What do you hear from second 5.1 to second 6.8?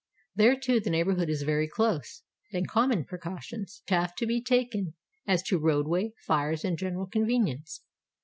as to roadway, fires, and